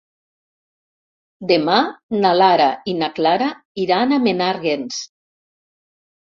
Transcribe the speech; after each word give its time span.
Demà 1.51 1.75
na 2.23 2.31
Lara 2.37 2.69
i 2.93 2.97
na 3.03 3.11
Clara 3.19 3.51
iran 3.85 4.17
a 4.17 4.21
Menàrguens. 4.25 4.99